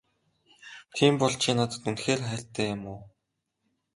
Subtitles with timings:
[0.95, 2.99] Тийм бол чи надад үнэхээр хайртай юм уу?